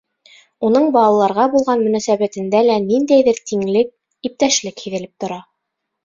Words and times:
Уның 0.67 0.85
балаларға 0.93 1.43
булған 1.55 1.83
мөнәсәбәтендә 1.87 2.61
лә 2.67 2.77
ниндәйҙер 2.85 3.41
тиңлек, 3.51 3.91
иптәшлек 4.31 4.81
һиҙелеп 4.87 5.13
тора. 5.25 5.39